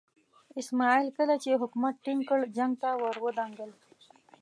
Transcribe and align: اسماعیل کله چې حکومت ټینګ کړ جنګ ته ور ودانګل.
اسماعیل 0.61 1.07
کله 1.17 1.35
چې 1.43 1.59
حکومت 1.61 1.93
ټینګ 2.03 2.21
کړ 2.29 2.39
جنګ 2.57 2.73
ته 2.81 2.89
ور 3.01 3.15
ودانګل. 3.25 3.71